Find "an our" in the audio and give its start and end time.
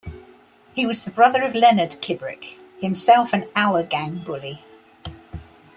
3.33-3.83